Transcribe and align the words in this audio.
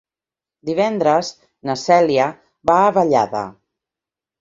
Divendres 0.69 1.29
na 1.71 1.77
Cèlia 1.83 2.29
va 2.73 2.81
a 2.89 2.91
Vallada. 3.01 3.47